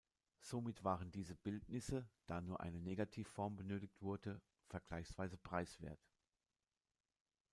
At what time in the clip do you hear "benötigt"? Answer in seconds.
3.55-4.01